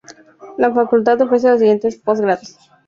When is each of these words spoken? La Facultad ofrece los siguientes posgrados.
La 0.57 0.71
Facultad 0.73 1.21
ofrece 1.21 1.47
los 1.49 1.59
siguientes 1.59 1.95
posgrados. 1.97 2.57